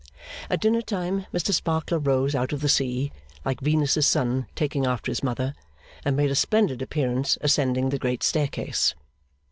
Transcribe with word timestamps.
At 0.49 0.59
dinner 0.61 0.81
time 0.81 1.27
Mr 1.31 1.53
Sparkler 1.53 1.99
rose 1.99 2.33
out 2.33 2.51
of 2.51 2.61
the 2.61 2.69
sea, 2.69 3.11
like 3.45 3.59
Venus's 3.61 4.07
son 4.07 4.47
taking 4.55 4.83
after 4.87 5.11
his 5.11 5.21
mother, 5.21 5.53
and 6.03 6.17
made 6.17 6.31
a 6.31 6.35
splendid 6.35 6.81
appearance 6.81 7.37
ascending 7.39 7.89
the 7.89 7.99
great 7.99 8.23
staircase. 8.23 8.95